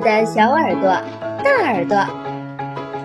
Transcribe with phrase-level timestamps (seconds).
[0.00, 0.90] 的小耳朵、
[1.44, 2.06] 大耳朵，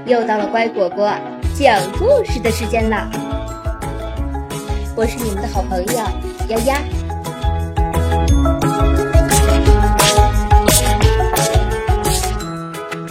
[0.05, 1.11] 又到了乖果果
[1.53, 3.09] 讲故事的时间了。
[4.95, 5.93] 我是你们的好朋友
[6.47, 6.77] 丫丫。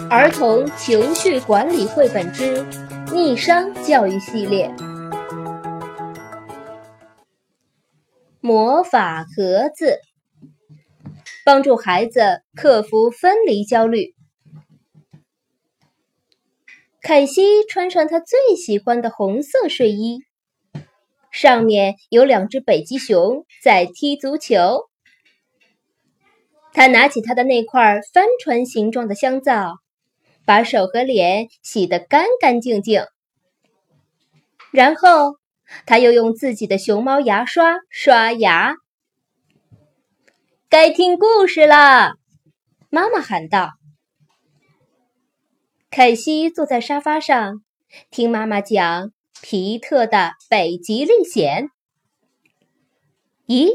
[0.09, 2.65] 儿童情绪管理绘本之
[3.11, 4.73] 逆商教育系列，
[8.39, 9.99] 魔法盒子。
[11.45, 14.15] 帮助孩子克服分离焦虑。
[17.03, 20.21] 凯西穿上他最喜欢的红色睡衣，
[21.31, 24.89] 上面有两只北极熊在踢足球。
[26.73, 29.75] 他拿起他的那块帆船形状的香皂，
[30.45, 33.03] 把手和脸洗得干干净净。
[34.71, 35.35] 然后，
[35.85, 38.75] 他又用自己的熊猫牙刷刷牙。
[40.77, 42.17] 该听故事了！
[42.89, 43.69] 妈妈喊道。
[45.89, 47.63] 凯西坐在沙发上，
[48.11, 51.69] 听妈妈讲皮特的北极历险。
[53.47, 53.69] 咦，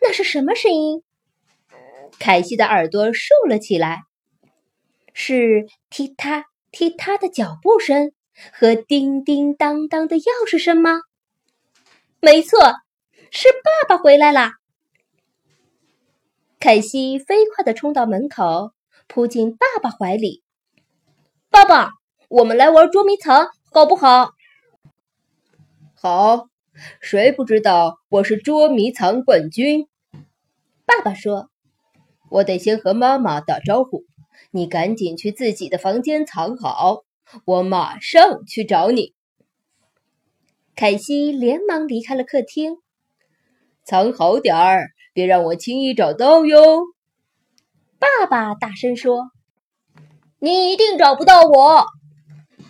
[0.00, 1.02] 那是什么声音？
[2.18, 3.98] 凯西的耳朵竖了起来，
[5.12, 8.10] 是踢踏踢踏的脚步声
[8.54, 11.02] 和叮叮当当的钥匙声吗？
[12.20, 12.58] 没错，
[13.30, 14.54] 是爸爸回来啦！
[16.62, 18.70] 凯西飞快地冲到门口，
[19.08, 20.44] 扑进爸爸怀里。
[21.50, 21.90] 爸爸，
[22.28, 24.30] 我们来玩捉迷藏，好不好？
[25.92, 26.46] 好，
[27.00, 29.88] 谁不知道我是捉迷藏冠军？
[30.86, 31.50] 爸爸说
[32.30, 34.04] ：“我得先和妈妈打招呼，
[34.52, 37.02] 你赶紧去自己的房间藏好，
[37.44, 39.14] 我马上去找你。”
[40.76, 42.76] 凯西连忙离开了客厅，
[43.82, 44.90] 藏好点儿。
[45.12, 46.84] 别让我轻易找到哟！
[47.98, 49.30] 爸爸大声说
[50.40, 51.86] ：“你一定找不到我！”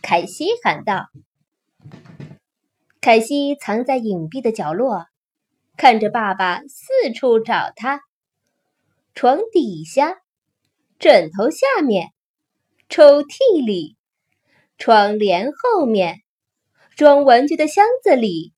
[0.02, 1.06] 凯西喊道。
[3.00, 5.06] 凯西藏在隐蔽的角落，
[5.76, 8.00] 看着爸爸四处找他：
[9.14, 10.16] 床底下、
[10.98, 12.08] 枕头下面、
[12.88, 13.96] 抽屉里、
[14.78, 16.22] 窗帘后面、
[16.96, 18.52] 装玩具的箱子里、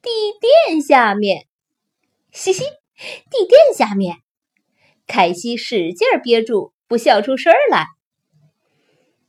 [0.00, 0.10] 地
[0.40, 1.46] 垫下面。
[2.32, 2.64] 嘻嘻。
[3.30, 4.18] 地垫下面，
[5.06, 7.86] 凯西使劲憋住，不笑出声来。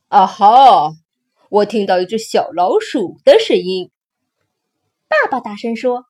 [0.08, 0.92] 啊哈！
[1.48, 3.90] 我听到一只小老鼠的声音。
[5.08, 6.04] 爸爸大声说，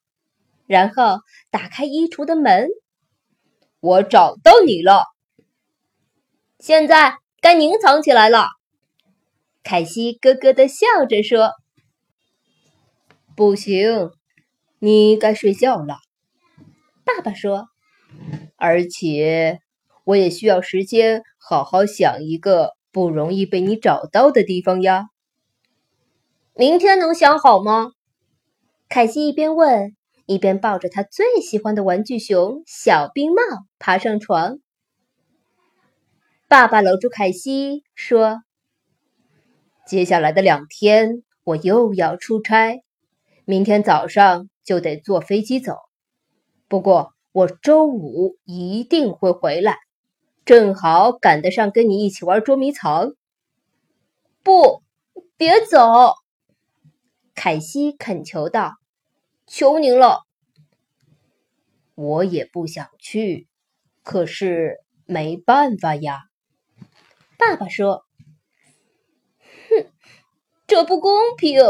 [0.66, 2.68] 然后打开衣橱的门。
[3.80, 5.04] 我找到你了。
[6.60, 8.46] 现在该您藏起来了。
[9.64, 11.50] 凯西咯咯的笑着说
[13.34, 14.10] ：“不行，
[14.78, 15.98] 你该睡觉了。”
[17.22, 17.68] 爸爸说
[18.58, 19.60] ：“而且
[20.02, 25.06] 我也需要时间好好想一个不容易被你找到的地方呀。
[26.56, 27.92] 明天能想好吗？”
[28.90, 29.96] 凯西一边问，
[30.26, 33.40] 一边抱着他最喜欢的玩具熊小冰帽
[33.78, 34.58] 爬上床。
[36.48, 38.42] 爸爸搂住凯西说
[39.86, 42.82] ：“接下来的两天我又要出差，
[43.44, 45.76] 明天早上就得坐飞机走。”
[46.68, 49.78] 不过我周五一定会回来，
[50.44, 53.14] 正好赶得上跟你一起玩捉迷藏。
[54.42, 54.82] 不，
[55.36, 56.14] 别走！
[57.34, 58.74] 凯西恳求道
[59.46, 60.20] ：“求您了。”
[61.94, 63.48] 我也不想去，
[64.02, 66.24] 可是没办法呀。
[67.38, 68.04] 爸爸说
[69.70, 69.86] ：“哼，
[70.66, 71.62] 这不公平。”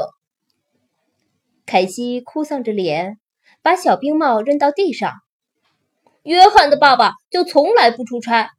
[1.67, 3.19] 凯西哭丧着脸。
[3.65, 5.13] 把小冰帽扔到地上。
[6.23, 8.51] 约翰的爸爸就从来不出差，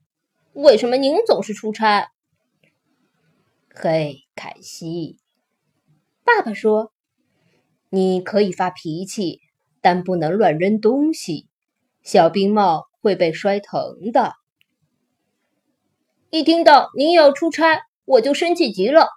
[0.54, 2.10] 为什么您总是出差？
[3.74, 5.20] 嘿，凯西，
[6.24, 6.92] 爸爸说
[7.90, 9.40] ：“你可以发脾气，
[9.82, 11.48] 但不能乱扔东西，
[12.02, 14.34] 小冰帽会被摔疼的。”
[16.30, 19.08] 一听到您要出差，我就生气极了。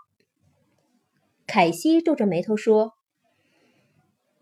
[1.46, 2.92] 凯西皱着眉头说。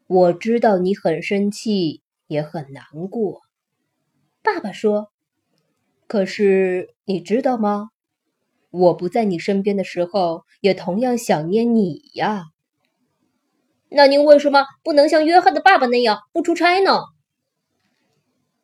[0.07, 3.41] 我知道你很生气，也很难过。
[4.45, 5.11] 爸爸说
[6.07, 7.89] ：“可是你知道吗？
[8.71, 12.45] 我不在你身边的时候，也同样想念你呀。
[13.89, 17.01] 那您为什么不能像约翰的爸爸那样不出差呢？”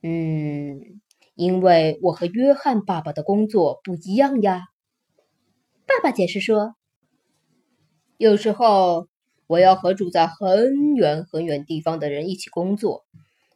[0.04, 1.00] 嗯，
[1.34, 4.66] 因为我和约翰爸爸的工作不一样呀。
[5.86, 6.74] 爸爸解释说
[8.18, 9.08] ：“有时候。”
[9.50, 13.04] 我要和住在很远很远地方的人一起工作，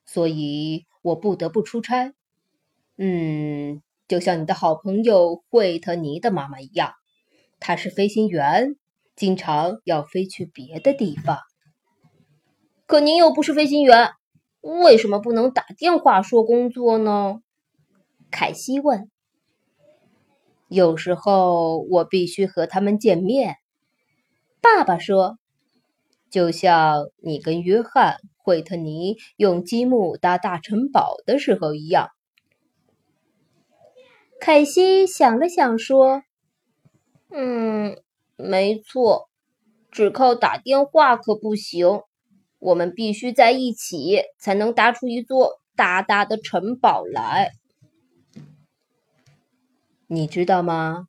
[0.05, 2.15] 所以我不得不出差。
[2.97, 6.95] 嗯，就像你的好朋友惠特尼的妈妈一样，
[7.61, 8.77] 她是飞行员，
[9.15, 11.41] 经常要飞去别的地方。
[12.87, 14.13] 可您又不是飞行员，
[14.63, 17.41] 为什么不能打电话说工作呢？
[18.31, 19.11] 凯西问。
[20.69, 23.57] 有时候我必须和他们见面，
[24.63, 25.39] 爸爸说。
[26.35, 32.09] 就像你跟约翰·惠特尼用积木搭大城堡的时候一样。
[34.41, 36.25] 凯西想了想说
[37.31, 37.97] ：“嗯，
[38.35, 39.29] 没错，
[39.93, 42.01] 只靠打电话可不行。
[42.59, 47.53] 我们必须在一起，才能搭出一座大大的城堡来。
[50.09, 51.07] 你知道吗？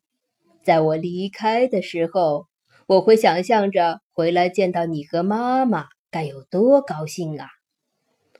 [0.62, 2.46] 在我离开的时候，
[2.86, 7.48] 我会想象着。”回来见到你和妈妈，该有多高兴啊！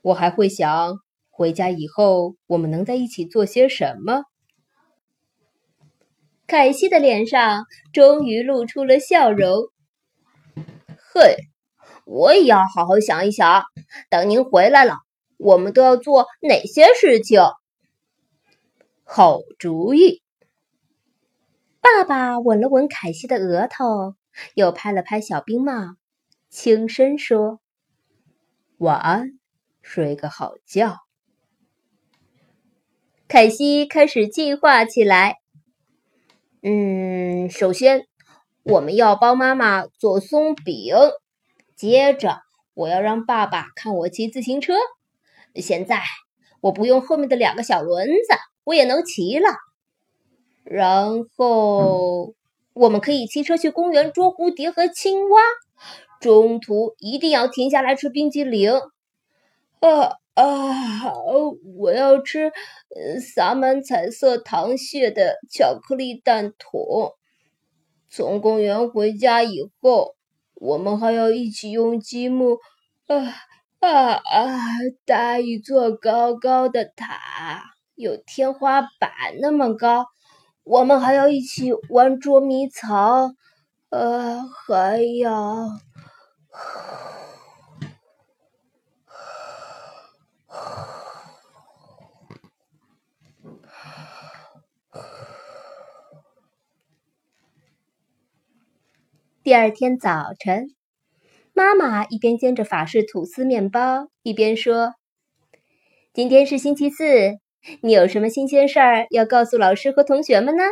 [0.01, 4.23] 我还会想，回家以后我们能在一起做些什么。
[6.47, 9.65] 凯西的脸上终于露出了笑容。
[11.13, 11.37] 嘿，
[12.07, 13.63] 我也要好好想一想。
[14.09, 14.95] 等您回来了，
[15.37, 17.43] 我们都要做哪些事情？
[19.05, 20.23] 好主意！
[21.83, 24.16] 爸爸吻了吻凯西的额头。
[24.55, 25.97] 又拍了拍小冰帽，
[26.49, 27.61] 轻声说
[28.79, 29.39] ：“晚安，
[29.83, 31.01] 睡个好觉。”
[33.29, 35.39] 凯西开始计划起来。
[36.63, 38.07] 嗯，首先
[38.63, 40.95] 我们要帮妈妈做松饼，
[41.75, 42.41] 接着
[42.75, 44.75] 我要让爸爸看我骑自行车。
[45.55, 46.03] 现在
[46.61, 48.35] 我不用后面的两个小轮子，
[48.65, 49.49] 我也能骑了。
[50.65, 52.35] 然后。
[52.77, 55.41] 我们可以骑车去公园捉蝴蝶和青蛙，
[56.21, 58.71] 中途一定要停下来吃冰激凌。
[59.81, 61.15] 啊啊！
[61.79, 62.53] 我要吃
[63.35, 67.15] 洒满彩色糖屑的巧克力蛋筒。
[68.11, 70.15] 从公园回家以后，
[70.55, 72.59] 我们还要一起用积木
[73.07, 73.17] 啊
[73.81, 74.57] 啊啊
[75.07, 77.63] 搭一座高高的塔，
[77.95, 80.05] 有天花板那么高。
[80.67, 83.37] 我们还要一起玩捉迷藏，
[83.91, 85.69] 呃，还要。
[99.45, 100.75] 第二天早晨，
[101.53, 104.95] 妈妈一边煎着法式吐司面包，一边说
[106.13, 107.39] ：“今天是星期四。”
[107.81, 110.63] 你有什么新鲜事儿要告诉老师和同学们呢？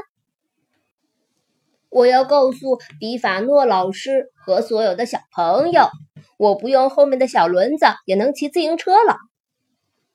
[1.91, 5.88] 我要告诉比法诺老师和所有的小朋友，
[6.37, 9.17] 我不用后面的小轮子也能骑自行车了。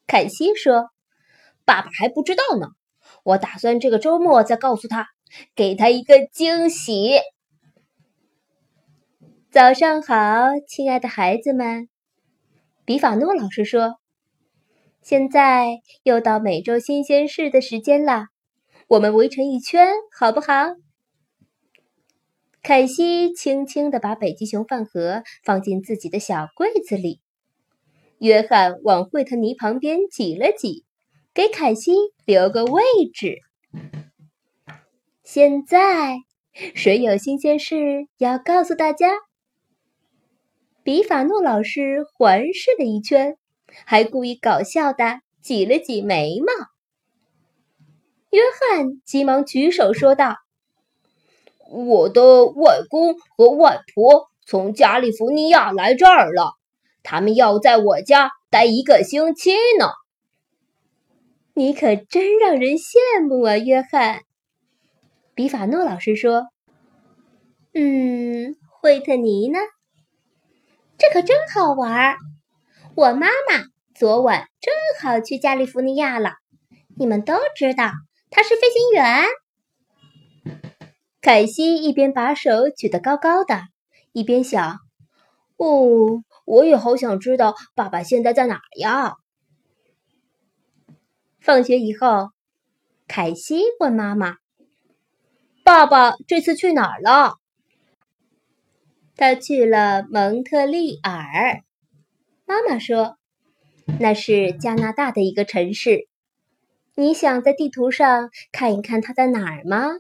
[0.05, 0.89] 凯西说
[1.63, 2.67] ：“爸爸还不知道呢，
[3.23, 5.07] 我打算这个周末再告诉他，
[5.55, 7.19] 给他一个惊喜。”
[9.51, 10.15] 早上好，
[10.67, 11.87] 亲爱的孩子们，
[12.83, 13.98] 比法诺老师说。
[15.01, 18.25] 现在又到每周新鲜事的时间了，
[18.87, 20.75] 我们围成一圈，好不好？
[22.61, 27.21] 凯西轻轻地把北极熊饭盒放进自己的小柜子里，
[28.19, 30.85] 约翰往惠特尼旁边挤了挤，
[31.33, 31.93] 给凯西
[32.25, 32.83] 留个位
[33.13, 33.39] 置。
[35.23, 36.17] 现在，
[36.75, 39.07] 谁有新鲜事要告诉大家？
[40.83, 43.37] 比法诺老师环视了一圈。
[43.85, 46.51] 还故意搞笑的挤了挤眉毛。
[48.31, 50.35] 约翰急忙举手说道
[51.69, 56.53] ：“我的外公和外婆从加利福尼亚来这儿了，
[57.01, 59.87] 他们要在我家待一个星期呢。”
[61.55, 64.21] 你可真让人羡慕啊，约翰。
[65.33, 66.43] 比法诺老师说
[67.73, 69.59] ：“嗯，惠特尼呢？
[70.97, 72.17] 这可真好玩儿。”
[72.99, 73.63] 我妈妈
[73.95, 76.33] 昨晚正好去加利福尼亚了，
[76.97, 77.93] 你们都知道
[78.29, 79.25] 她是飞行员。
[81.21, 83.61] 凯西一边把手举得高高的，
[84.11, 84.79] 一边想
[85.55, 89.13] ：“哦，我也好想知道爸爸现在在哪呀。”
[91.39, 92.31] 放学以后，
[93.07, 94.35] 凯西问妈妈
[95.63, 97.37] ：“爸爸这次去哪儿了？”
[99.15, 101.63] 他去了蒙特利尔。
[102.49, 103.19] 妈妈说
[104.01, 106.07] ：“那是加拿大的一个城市。
[106.95, 109.99] 你想在地图上看一看它在哪儿吗？”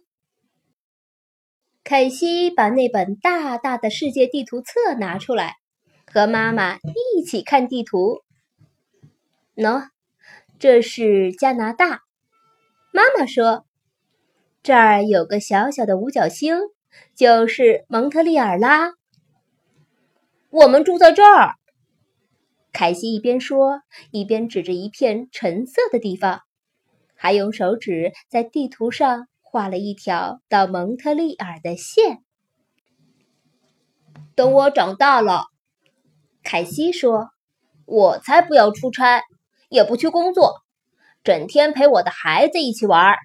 [1.85, 5.57] 凯西把那本大大的世界地图册拿出来，
[6.11, 8.21] 和妈妈一起看地图。
[9.55, 9.89] 喏，
[10.57, 12.01] 这是加拿大，
[12.91, 13.67] 妈妈说
[14.63, 16.57] ：“这儿有个小小的五角星，
[17.13, 18.93] 就是蒙特利尔啦。”
[20.49, 21.58] 我们住在这儿。
[22.71, 26.41] 凯西一边说，一边指着一片橙色的地方，
[27.15, 32.23] 还用手指在地图上画了一条到蒙特利尔的线。
[34.35, 35.47] 等我长大了，
[36.43, 37.31] 凯西说
[37.85, 39.23] ：“我才不要出差，
[39.67, 40.61] 也不去工作，
[41.23, 43.15] 整天陪我的孩子一起玩。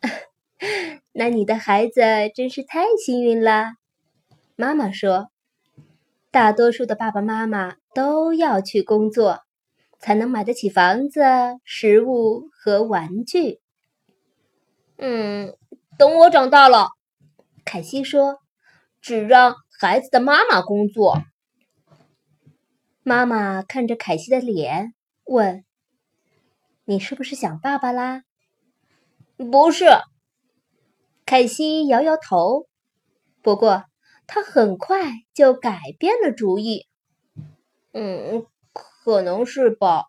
[1.12, 2.00] ”那你的孩子
[2.34, 3.72] 真是太幸运了，
[4.54, 5.30] 妈妈说。
[6.30, 9.40] 大多数的爸爸妈妈都要去工作，
[9.98, 11.22] 才能买得起房子、
[11.64, 13.62] 食物和玩具。
[14.98, 15.56] 嗯，
[15.96, 16.90] 等我长大了，
[17.64, 18.40] 凯西说
[19.00, 21.22] ：“只让孩子的妈妈工作。”
[23.02, 24.92] 妈妈看着凯西的脸，
[25.24, 25.64] 问
[26.84, 28.24] ：“你是不是想爸爸啦
[29.50, 29.86] ？”“不是。”
[31.24, 32.66] 凯西摇摇头。
[33.40, 33.84] 不过。
[34.28, 36.88] 他很快就改变了主意。
[37.98, 40.04] 嗯，可能是吧。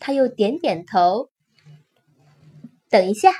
[0.00, 1.30] 他又点点头。
[2.90, 3.30] 等一下，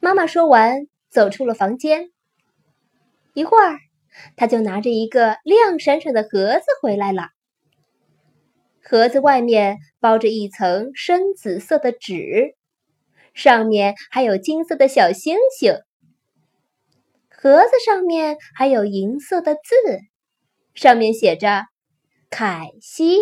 [0.00, 2.10] 妈妈说完，走出了房间。
[3.34, 3.78] 一会儿，
[4.34, 7.28] 他就拿着一个亮闪闪的盒子回来了。
[8.82, 12.56] 盒子外面包着一层深紫色的纸，
[13.34, 15.74] 上面还有金色的小星星。
[17.28, 20.00] 盒子上面还有银色的字，
[20.72, 21.66] 上面写着
[22.30, 23.18] “凯西”，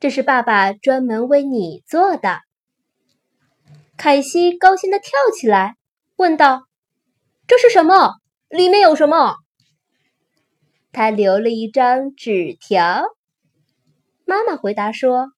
[0.00, 2.40] 这是爸爸专门为你做的。
[3.96, 5.76] 凯西高兴的跳起来，
[6.16, 6.66] 问道
[7.46, 8.16] ：“这是什么？
[8.48, 9.36] 里面有什么？”
[10.92, 13.04] 他留了一张纸条。
[14.24, 15.28] 妈妈回答说：“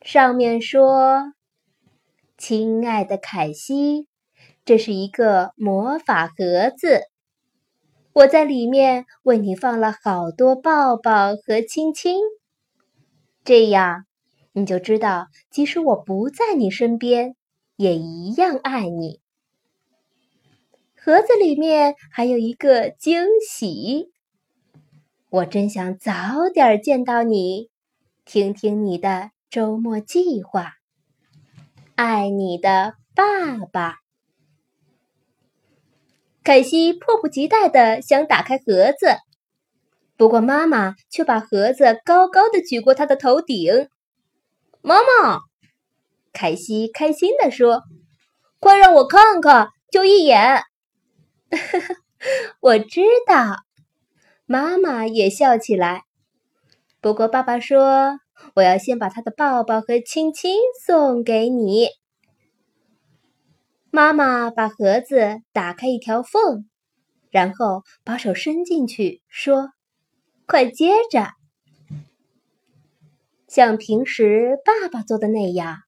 [0.00, 1.32] 上面说，
[2.38, 4.06] 亲爱的凯西。”
[4.64, 7.02] 这是一个魔法盒子，
[8.12, 12.20] 我在里面为你放了好多抱抱和亲亲，
[13.44, 14.04] 这样
[14.52, 17.36] 你就知道，即使我不在你身边，
[17.76, 19.20] 也一样爱你。
[20.96, 24.10] 盒子里面还有一个惊喜，
[25.30, 26.12] 我真想早
[26.52, 27.70] 点见到你，
[28.24, 30.72] 听听你的周末计划。
[31.94, 34.07] 爱你的爸爸。
[36.48, 39.18] 凯西迫不及待地想打开盒子，
[40.16, 43.90] 不过妈妈却把盒子高高的举过她的头顶。
[44.80, 45.40] 妈妈，
[46.32, 47.82] 凯西开心地说
[48.60, 50.62] ：“快让我看看，就一眼。
[52.60, 53.56] ”我知道，
[54.46, 56.04] 妈妈也笑起来。
[57.02, 58.20] 不过爸爸说
[58.56, 61.88] ：“我要先把他的抱抱和亲亲送给你。”
[63.98, 66.68] 妈妈把盒子打开一条缝，
[67.32, 69.70] 然后把手伸进去，说
[70.46, 71.32] ：“快接着，
[73.48, 75.78] 像平时爸爸做的那样。”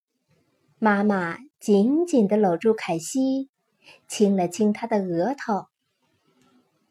[0.81, 3.49] 妈妈紧紧地搂住凯西，
[4.09, 5.67] 亲了亲他的额头。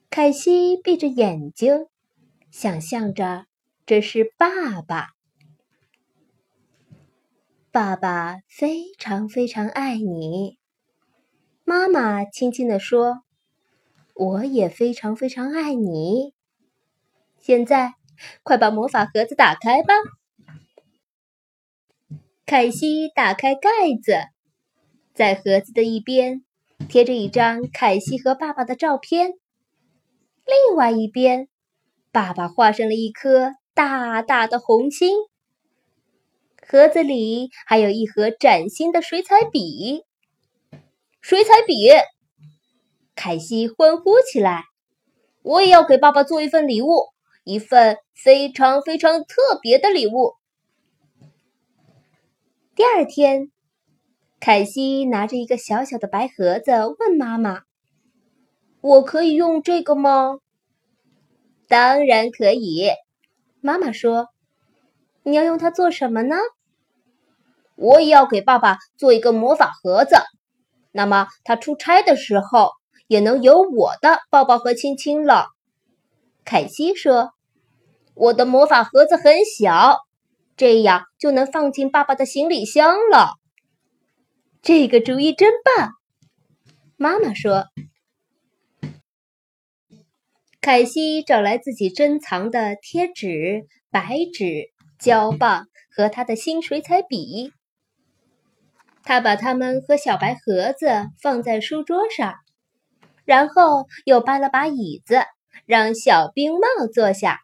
[0.09, 1.87] 凯西闭着眼睛，
[2.49, 3.45] 想象着
[3.85, 5.07] 这是爸爸。
[7.71, 10.58] 爸爸非常非常爱你。
[11.69, 13.21] 妈妈轻轻地说
[14.17, 16.33] ：“我也非常非常爱你。
[17.37, 17.93] 现在，
[18.41, 19.93] 快把魔法盒子打开吧。”
[22.43, 23.69] 凯西打开盖
[24.01, 24.17] 子，
[25.13, 26.43] 在盒子的一边
[26.87, 29.33] 贴着一张凯西和爸爸的照片，
[30.47, 31.49] 另外一边，
[32.11, 35.15] 爸爸画上了一颗大大的红心。
[36.67, 40.08] 盒子里还有一盒崭新的水彩笔。
[41.21, 41.89] 水彩笔，
[43.13, 44.63] 凯西欢呼起来！
[45.41, 47.07] 我也要给爸爸做一份礼物，
[47.43, 50.33] 一份非常非常特别的礼物。
[52.73, 53.51] 第二天，
[54.39, 57.63] 凯西拿着一个小小的白盒子，问妈妈
[58.79, 60.39] ：“我可以用这个吗
[61.67, 62.89] ？”“当然可以。”
[63.59, 64.29] 妈妈说。
[65.23, 66.37] “你要用它做什么呢
[67.75, 70.15] ？”“我也要给爸爸做一个魔法盒子。”
[70.91, 72.71] 那么他出差的时候
[73.07, 75.47] 也能有我的抱抱和亲亲了。
[76.45, 77.31] 凯西说
[78.15, 79.99] ：“我的魔法盒子很小，
[80.57, 83.35] 这样就能放进爸爸的行李箱了。”
[84.61, 85.91] 这个主意真棒，
[86.97, 87.65] 妈妈说。
[90.61, 94.65] 凯西找来自己珍藏的贴纸、白纸、
[94.99, 97.53] 胶棒和他的新水彩笔。
[99.09, 102.35] 他把它们和小白盒子放在书桌上，
[103.25, 105.23] 然后又搬了把椅子，
[105.65, 106.59] 让小冰帽
[106.93, 107.39] 坐下。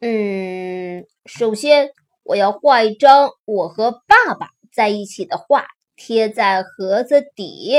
[0.00, 1.90] 嗯，首先
[2.24, 5.64] 我要画一张我和爸爸在一起的画，
[5.94, 7.78] 贴在盒子底。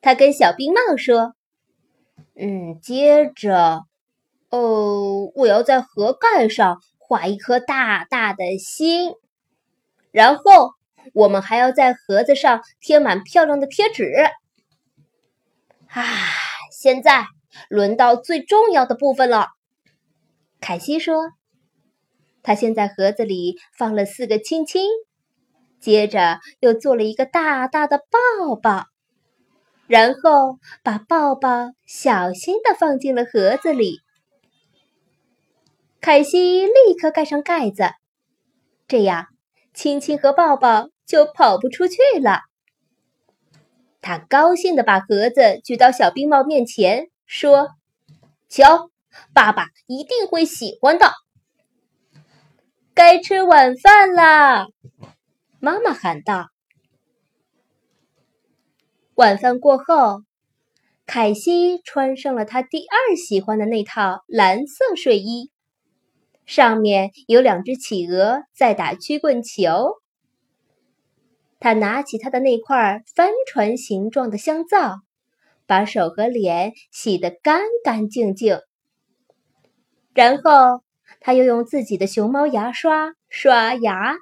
[0.00, 1.34] 他跟小冰帽说
[2.34, 3.82] ：“嗯，接着，
[4.48, 9.12] 哦，我要在盒盖上画一颗大大的心，
[10.12, 10.70] 然后
[11.12, 14.12] 我们还要在盒子上贴满漂亮的贴纸。
[15.88, 16.04] 啊，
[16.72, 17.26] 现在
[17.68, 19.48] 轮到最重要的部分了。”
[20.60, 21.32] 凯西说
[22.42, 24.86] ：“他先在盒子里放了四个亲亲，
[25.80, 28.84] 接着又做了一个大大的抱抱，
[29.86, 34.00] 然后把抱抱小心的放进了盒子里。
[36.00, 37.90] 凯西立刻盖上盖子，
[38.86, 39.26] 这样
[39.74, 42.42] 亲亲和抱抱就跑不出去了。
[44.00, 47.70] 他高兴的把盒子举到小冰帽面前，说
[48.48, 48.88] ：‘瞧。’”
[49.34, 51.10] 爸爸一定会喜欢的。
[52.94, 54.68] 该吃晚饭啦！
[55.58, 56.46] 妈妈喊道。
[59.16, 60.22] 晚饭过后，
[61.06, 65.50] 凯西穿上了他第二喜欢的那套蓝色睡衣，
[66.46, 69.99] 上面有两只企鹅在打曲棍球。
[71.60, 75.02] 他拿起他的那块帆船形状的香皂，
[75.66, 78.58] 把手和脸洗得干干净净。
[80.14, 80.82] 然后，
[81.20, 84.16] 他又用自己的熊猫牙刷刷牙。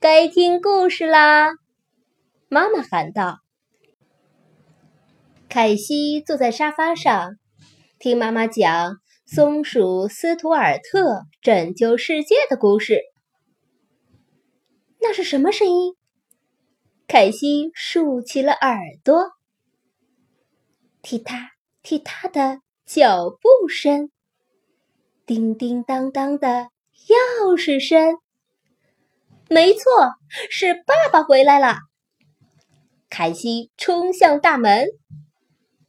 [0.00, 1.52] 该听故事啦！
[2.48, 3.38] 妈妈喊道。
[5.48, 7.36] 凯西坐在沙发上，
[8.00, 13.11] 听妈妈讲松鼠斯图尔特拯救世界的故事。
[15.02, 15.96] 那是什么声音？
[17.06, 19.32] 凯西竖起了耳朵。
[21.02, 21.50] 踢踏
[21.82, 22.60] 踢踏的。
[22.84, 24.10] 脚步声，
[25.24, 26.68] 叮叮当当的
[27.08, 28.18] 钥匙声。
[29.48, 29.82] 没错，
[30.50, 31.76] 是爸爸回来了。
[33.08, 34.88] 凯西冲向大门，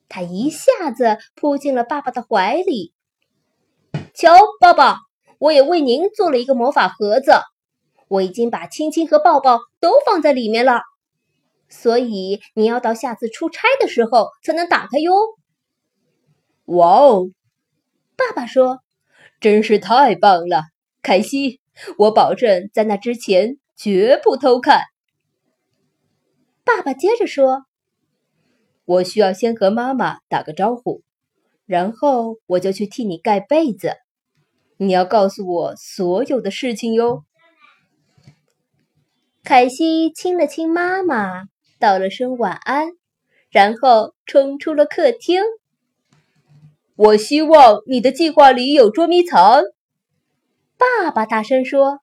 [0.08, 2.94] 他一下子扑进了爸爸的怀里。
[4.14, 5.00] 瞧，爸爸，
[5.40, 7.34] 我也为您做了一个魔法盒子，
[8.08, 10.82] 我已经把亲亲和抱抱都放在里面了，
[11.70, 15.14] 所以你要到下次出差的时候才能打开哟。
[16.66, 17.32] 哇哦！
[18.16, 18.80] 爸爸说
[19.42, 20.64] ：“真是太棒了，
[21.02, 21.60] 凯西！
[21.98, 24.82] 我保证在那之前绝不偷看。”
[26.64, 27.64] 爸爸接着说
[28.86, 31.02] ：“我需要先和妈妈打个招呼，
[31.66, 33.96] 然后我就去替你盖被子。
[34.78, 37.26] 你要告诉我所有的事情哟。”
[39.46, 41.44] 凯西亲了亲妈妈，
[41.78, 42.92] 道了声晚安，
[43.52, 45.44] 然后冲出了客厅。
[46.96, 49.64] 我希望你的计划里有捉迷藏，
[50.78, 52.00] 爸爸大声说：“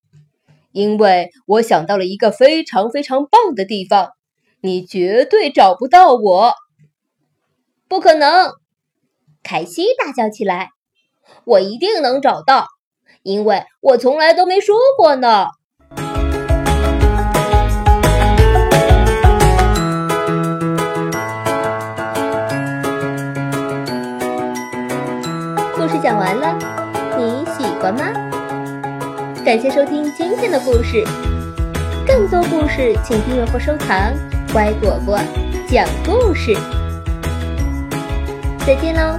[0.72, 4.11] 因为我想到了一个非常非常棒的地方，
[4.61, 6.53] 你绝对找不到我。”
[7.88, 8.53] 不可能！
[9.42, 10.68] 凯西大叫起来
[11.46, 12.66] ：“我一定能找到，
[13.22, 15.46] 因为我从来都没说过呢。”
[25.90, 26.57] 事讲完了，
[27.18, 28.05] 你喜欢吗？
[29.44, 31.05] 感谢收听今天的故事，
[32.07, 34.12] 更多故事请订阅或收藏。
[34.53, 35.18] 乖果果
[35.68, 36.57] 讲故事，
[38.64, 39.18] 再见喽。